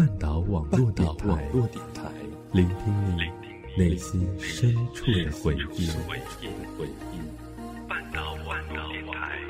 [0.00, 2.10] 半岛网络电台，
[2.52, 2.74] 聆听
[3.18, 3.20] 你
[3.76, 5.90] 内心深处的回忆。
[7.86, 9.49] 半岛网络电台。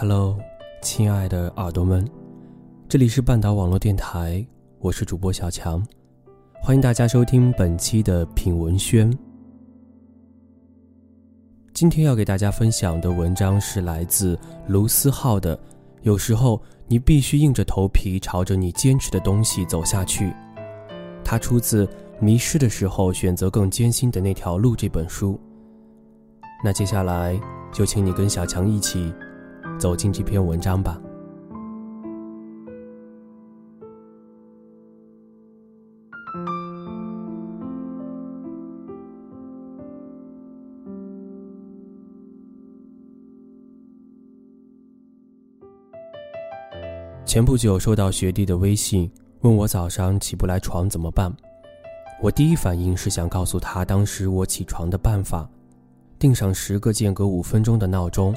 [0.00, 0.38] Hello，
[0.80, 2.02] 亲爱的耳朵们，
[2.88, 4.42] 这里是半岛网络电台，
[4.78, 5.86] 我是主播小强，
[6.62, 9.12] 欢迎大家收听本期的品文轩。
[11.74, 15.54] 今天要给大家分享的文章是来自卢思浩的
[16.00, 20.30] 《有时候你必须硬着头皮朝着你坚持的东西走下去》，
[21.22, 21.84] 它出自
[22.20, 25.38] 《迷失的时候选择更艰辛的那条路》这本书。
[26.64, 27.38] 那接下来
[27.70, 29.12] 就请你跟小强一起。
[29.80, 31.00] 走进这篇文章吧。
[47.24, 51.32] 前不久收到学弟的微信，问我早上起不来床怎么办。
[52.20, 55.48] 我第一反应是想告诉他，当时我起床的办法：
[56.18, 58.34] 定上十个间隔五分钟的闹钟。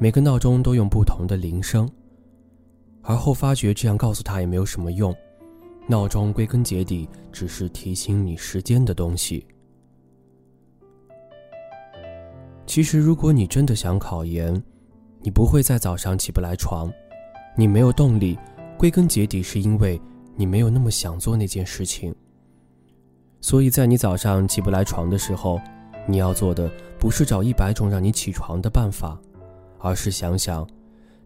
[0.00, 1.90] 每个闹钟都用不同的铃声，
[3.02, 5.12] 而后发觉这样告诉他也没有什么用。
[5.88, 9.44] 闹钟归根结底只是提醒你时间的东西。
[12.64, 14.62] 其实，如果你真的想考研，
[15.20, 16.88] 你不会在早上起不来床，
[17.56, 18.38] 你没有动力，
[18.78, 20.00] 归根结底是因为
[20.36, 22.14] 你没有那么想做那件事情。
[23.40, 25.60] 所以在你早上起不来床的时候，
[26.06, 26.70] 你要做的
[27.00, 29.20] 不是找一百种让你起床的办法。
[29.78, 30.66] 而是想想，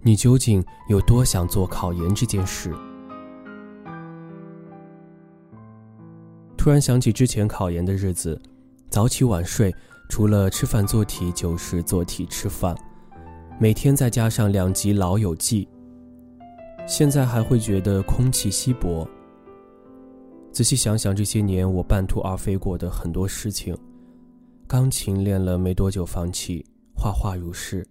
[0.00, 2.74] 你究竟有多想做考研这件事。
[6.56, 8.40] 突然想起之前考研的日子，
[8.88, 9.74] 早起晚睡，
[10.08, 12.76] 除了吃饭做题就是做题吃饭，
[13.58, 15.66] 每天再加上两集《老友记》，
[16.86, 19.08] 现在还会觉得空气稀薄。
[20.52, 23.76] 仔细想想这些年我半途而废过的很多事情，
[24.68, 26.64] 钢琴练了没多久放弃，
[26.94, 27.84] 画画如是。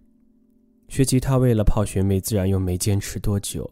[0.92, 3.68] 学吉他为了泡学妹，自然又没坚持多久。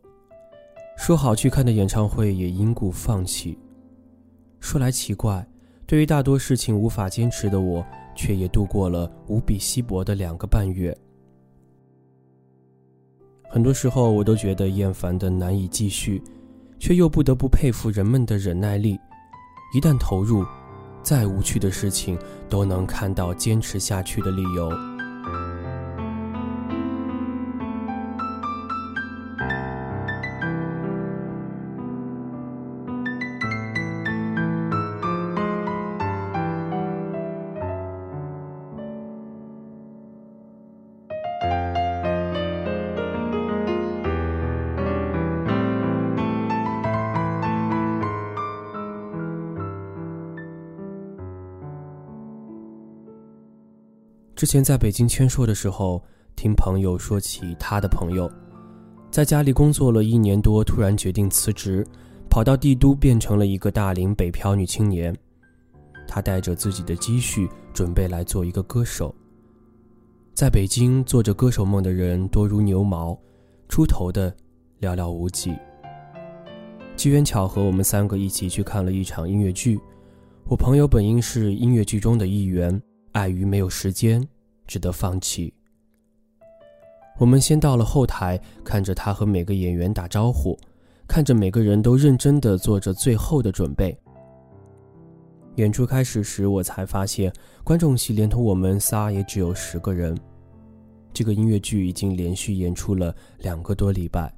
[0.97, 3.58] 说好去看的演唱会也因故放弃。
[4.58, 5.47] 说来奇怪，
[5.86, 7.84] 对于大多事情无法坚持的我，
[8.16, 10.97] 却也度过了无比稀薄的两个半月。
[13.50, 16.22] 很多时候，我都觉得厌烦的难以继续，
[16.78, 18.98] 却又不得不佩服人们的忍耐力。
[19.75, 20.42] 一旦投入，
[21.02, 24.70] 再无趣的事情都能看到坚持下去的理由。
[54.41, 56.03] 之前在北京签售的时候，
[56.34, 58.27] 听朋友说起他的朋友，
[59.11, 61.87] 在家里工作了一年多，突然决定辞职，
[62.31, 65.15] 跑到帝都，变成了一个大龄北漂女青年。
[66.09, 69.14] 她带着自己的积蓄，准备来做一个歌手。
[70.32, 73.14] 在北京做着歌手梦的人多如牛毛，
[73.69, 74.35] 出头的
[74.81, 75.55] 寥寥无几。
[76.97, 79.79] 机缘巧合，我们三个一起去看了一场音乐剧。
[80.49, 82.81] 我朋友本应是音乐剧中的一员。
[83.12, 84.25] 碍于没有时间，
[84.70, 85.52] 只得放弃。
[87.19, 90.56] 我们先到了后台，看着他和每个演员打招呼，
[91.08, 93.99] 看着每个人都认真的做着最后的准备。
[95.56, 97.32] 演出开始时，我才发现
[97.64, 100.17] 观众席连同我们仨也只有十个人。
[101.12, 104.32] 这个音乐剧已经连续演出了两个多礼拜，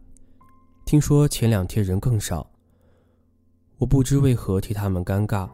[0.86, 2.50] 听说前两天人更少。
[3.76, 5.46] 我不知为何替他们尴尬。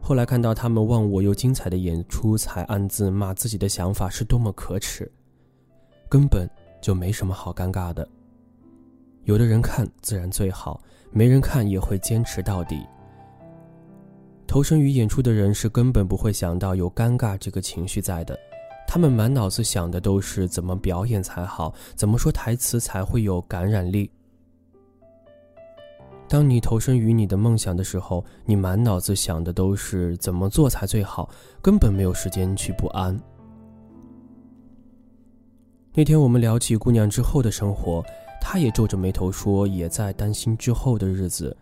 [0.00, 5.10] 后来看到他们忘我又精彩的演出，才暗自骂自己的想法是多么可耻，
[6.08, 6.48] 根本
[6.80, 8.08] 就没什么好尴尬的。
[9.24, 10.80] 有的人看自然最好，
[11.10, 12.86] 没人看也会坚持到底。
[14.46, 18.38] 投身于演出的人是根本不会想到有尴尬这个情绪在的，
[18.86, 24.10] 他们满脑子想的都是怎么表演才好，怎么说台词才会有感染力。
[26.28, 31.30] 当你投身于你的梦想的时候，你满脑子想的都是怎么做才最好，
[31.62, 33.18] 根本没有时间去不安。
[35.94, 38.04] 那天我们聊起姑娘之后的生活，
[38.40, 41.56] 她也皱着眉头说，也在担心之后的日子。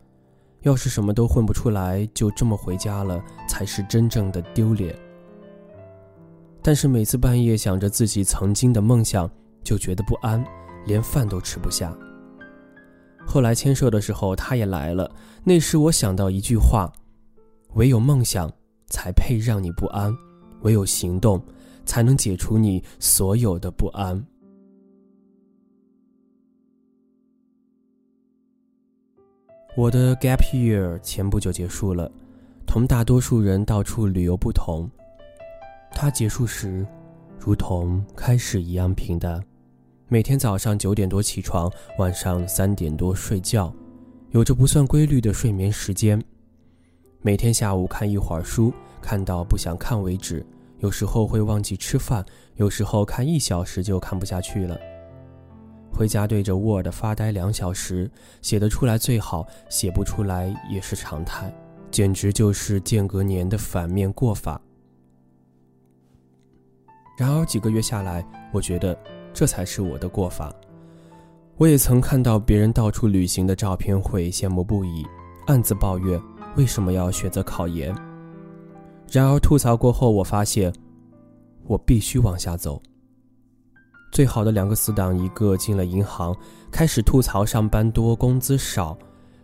[0.63, 4.93] 要是什么都混不出来，就这么回家了，才是真正的丢脸。
[6.61, 9.31] 但是每次半夜想着自己曾经的梦想，
[9.63, 10.45] 就觉得不安，
[10.87, 11.97] 连饭都吃不下。
[13.27, 15.11] 后来签售的时候，他也来了。
[15.45, 16.91] 那时我想到一句话：
[17.75, 18.51] 唯有梦想，
[18.87, 20.11] 才配让你不安；
[20.63, 21.43] 唯有行动，
[21.85, 24.25] 才能解除你所有的不安。
[29.77, 32.11] 我的 gap year 前不久结束了，
[32.67, 34.89] 同大多数人到处旅游不同，
[35.91, 36.87] 它结束时，
[37.39, 39.45] 如同开始一样平淡。
[40.09, 41.69] 每天早上九点多起床，
[41.99, 43.75] 晚上三点多睡觉，
[44.31, 46.23] 有着不算规律的睡眠时间。
[47.23, 48.73] 每天下午看一会儿书，
[49.03, 50.47] 看到不想看为止。
[50.79, 52.25] 有时候会忘记吃饭，
[52.55, 54.79] 有时候看一小时就看不下去了。
[55.91, 58.09] 回家对着 Word 发呆两小时，
[58.43, 61.53] 写得出来最好，写不出来也是常态，
[61.91, 64.61] 简直就是间隔年的反面过法。
[67.19, 68.97] 然而几个月下来，我觉得
[69.37, 70.51] 这才是我的过法。
[71.59, 75.05] 我也曾看到别人到处旅行的照片，会羡慕不已，
[75.47, 76.19] 暗自抱怨
[76.57, 77.95] 为什么要选择考研。
[79.13, 80.73] 然而吐槽过后，我发现
[81.67, 82.81] 我必须往下走。
[84.11, 86.35] 最好的两个死党，一个进了银行，
[86.71, 88.97] 开始吐槽上班多工资少；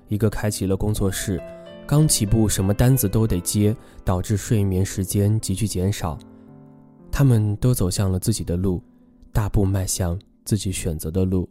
[0.08, 1.38] 一个开启了工作室，
[1.86, 6.18] 刚起步什么单子都得接，导致睡眠时间急剧减少。
[7.10, 8.82] 他们都走向了自己的路，
[9.32, 11.48] 大步迈向自己选择的路。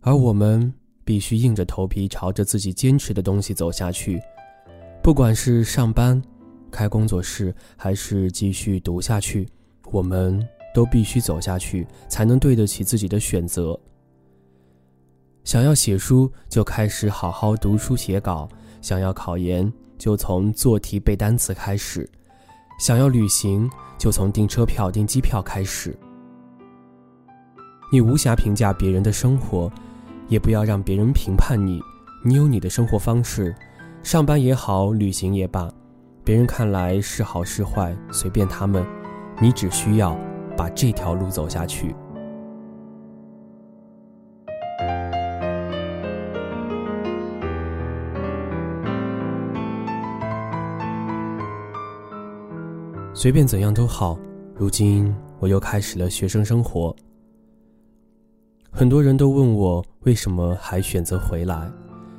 [0.00, 0.72] 而我们
[1.04, 4.20] 必须硬着头皮朝着自己坚持的东西走下去，
[5.02, 6.20] 不管是上班、
[6.70, 9.48] 开工作室，还是继续读下去，
[9.92, 10.46] 我们。
[10.74, 13.76] 都必须走下去，才能对得起自己的选择。
[15.42, 18.46] 想要写书，就开始好好读书写稿；
[18.80, 22.04] 想要考研，就从做题背单词开始；
[22.78, 23.68] 想要旅行，
[23.98, 25.98] 就从订车票订机票开始。
[27.90, 29.70] 你无暇评价别人的生活，
[30.28, 31.80] 也不要让别人评判你。
[32.24, 33.54] 你有你的生活方式，
[34.02, 35.70] 上班也好，旅行也罢，
[36.24, 38.84] 别人看来是好是坏，随便他们。
[39.40, 40.16] 你只需要。
[40.58, 41.94] 把这条路走下去。
[53.14, 54.18] 随便怎样都好。
[54.56, 56.94] 如今我又开始了学生生活。
[58.78, 61.68] 很多人都问我为什么还选择回来，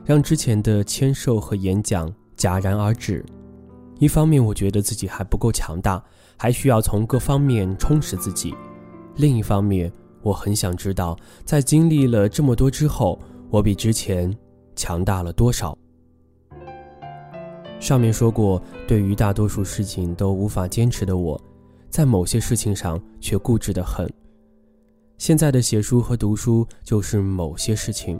[0.03, 3.25] 让之前的签售和演讲戛然而止。
[3.97, 6.03] 一方面，我觉得自己还不够强大。
[6.35, 8.53] 还需要从各方面充实自己。
[9.15, 9.89] 另一方面，
[10.21, 13.17] 我很想知道，在经历了这么多之后，
[13.49, 14.33] 我比之前
[14.75, 15.77] 强大了多少。
[17.79, 21.41] 上面说过，对于大多数事情都无法坚持的我，
[21.89, 24.05] 在某些事情上却固执的很。
[25.19, 28.17] 现在的写书和读书就是某些事情。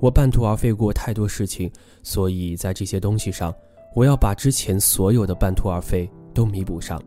[0.00, 1.70] 我半途而废过太多事情，
[2.02, 3.54] 所以在这些东西上，
[3.94, 6.10] 我要把之前所有的半途而废。
[6.34, 7.02] 都弥补上。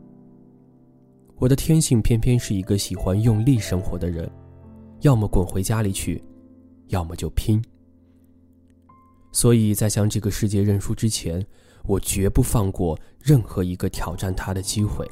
[1.38, 4.30] 我的天性偏偏是一个喜欢用力生活的人，
[5.02, 6.22] 要么滚回家里去，
[6.88, 7.64] 要么就拼。
[9.32, 11.46] 所以在向这个世界认输之前，
[11.86, 15.10] 我绝不放过任何一个挑战他的机会。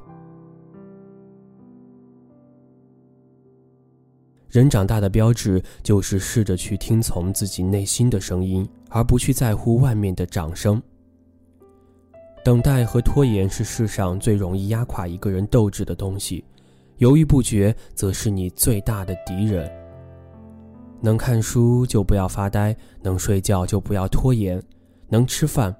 [4.49, 10.81] 人长大的标志就是试着去听从自己内心的声音，而不去在乎外面的掌声。
[12.43, 16.43] 等待和拖延是世上最容易压垮一个人斗志的东西，
[16.97, 19.71] 犹豫不决则是你最大的敌人。
[20.99, 24.61] 能看书就不要发呆，能睡觉就不要拖延，
[25.07, 25.73] 能吃饭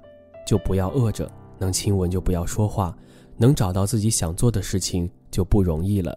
[0.46, 2.96] 就不要饿着，能亲吻就不要说话，
[3.36, 6.16] 能找到自己想做的事情就不容易了。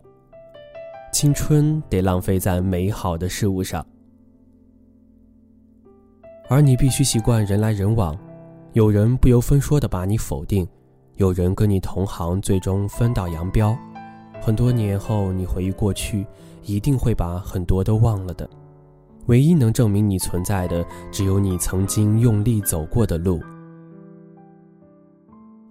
[1.14, 3.86] 青春得浪费在美好的事物上，
[6.50, 8.18] 而你必须习惯人来人往。
[8.74, 10.68] 有人不由分说的把你否定，
[11.18, 13.78] 有人跟你同行，最终分道扬镳。
[14.42, 16.26] 很多年后，你回忆过去，
[16.64, 18.50] 一定会把很多都忘了的。
[19.28, 23.40] 唯一能证明你存在的，只有你曾经用力走过的路。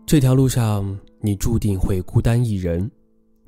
[0.07, 2.89] 这条路上，你注定会孤单一人，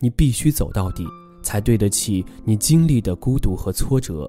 [0.01, 1.07] 你必须走到底，
[1.45, 4.29] 才对得起你经历的孤独和挫折。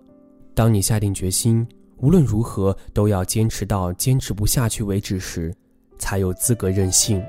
[0.54, 1.68] 当你下定决心，
[1.98, 5.52] 无论如何都要坚持到坚持不下去为止时，
[5.98, 7.20] 才有资格任性。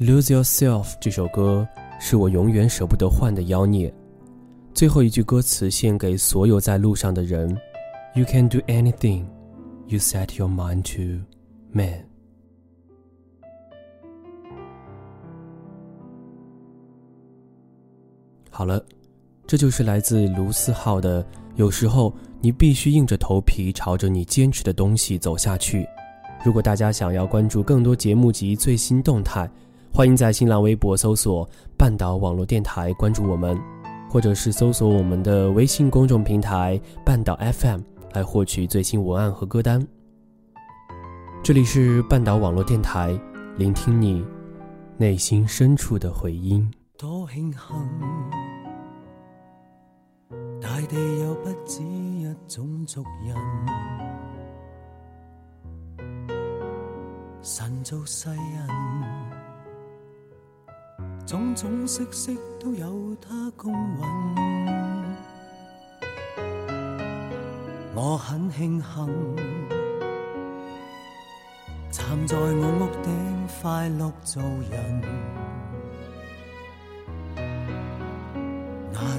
[0.04, 1.66] 《Lose Yourself》这首歌
[1.98, 3.90] 是我永远舍不得换的妖孽。
[4.74, 7.48] 最后一句歌词献给所有在路上的人
[8.14, 9.24] ：You can do anything
[9.86, 11.24] you set your mind to,
[11.72, 12.15] man。
[18.56, 18.82] 好了，
[19.46, 21.22] 这就是来自卢思浩的。
[21.56, 22.10] 有时候
[22.40, 25.86] 你必须硬着头皮朝着你坚持的东西走下去。
[26.42, 29.46] 如果大家想要关注更多节目及最新动态，
[29.92, 31.46] 欢迎在新浪微博搜索
[31.76, 33.60] “半岛网络电台”关注我们，
[34.08, 37.82] 或者是搜索我们的微信公众平台“半岛 FM”
[38.14, 39.86] 来获取最新文案和歌单。
[41.44, 43.14] 这里是半岛网络电台，
[43.58, 44.24] 聆听你
[44.96, 46.66] 内心深处的回音。
[46.98, 47.60] 多庆幸，
[50.66, 53.36] 大地有不止一种族人，
[57.40, 58.66] 神造世人。
[61.24, 64.00] 种种色色都有他公允，
[67.94, 69.36] 我很庆幸
[71.92, 72.42] 站在我
[72.80, 75.00] 屋顶快乐做人，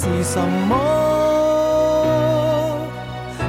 [0.00, 0.74] 是什么？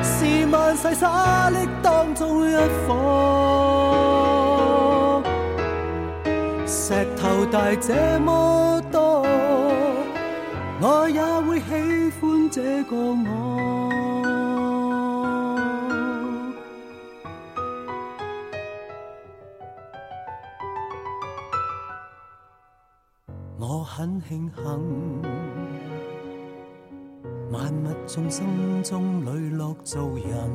[0.03, 2.51] 是万世沙砾当中一
[2.85, 2.93] 颗，
[6.67, 8.81] 石头大这么？
[8.91, 9.25] 多。
[10.81, 13.15] 我也会喜欢这个我。
[23.57, 24.61] 我很庆幸，
[27.51, 30.49] 万物众生中磊落做人，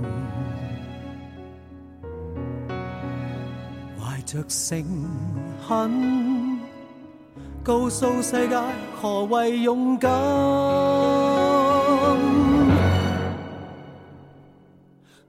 [4.00, 4.82] 怀着诚
[5.68, 6.58] 恳。
[7.62, 8.56] 告诉世界
[8.98, 10.10] 何为勇敢？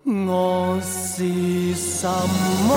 [0.05, 2.07] 我是什
[2.69, 2.75] 么？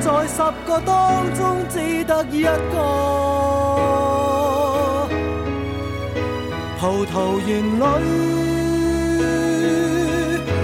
[0.00, 3.45] 在十个当中只得一个。
[6.86, 7.82] 葡萄园里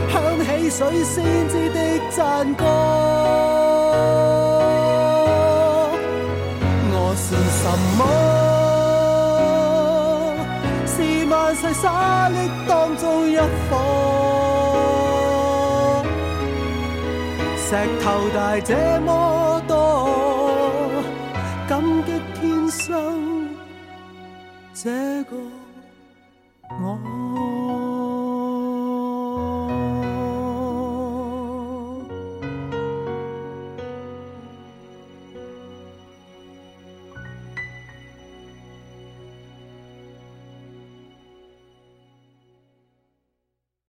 [0.08, 1.76] 响起水仙子的
[2.10, 2.64] 赞歌。
[6.94, 7.64] 我是什
[7.98, 8.00] 么？
[10.86, 10.94] 是
[11.26, 12.32] 万世沙砾
[12.68, 13.70] 当中一颗，
[17.56, 17.66] 石
[18.00, 19.10] 头大这么
[19.66, 19.74] 多，
[21.68, 22.08] 感激
[22.40, 22.86] 天生
[24.72, 24.88] 这
[25.24, 25.32] 个
[26.80, 27.91] 我。